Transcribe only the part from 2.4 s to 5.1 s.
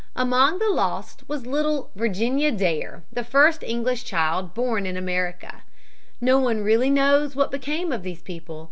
Dare, the first English child born in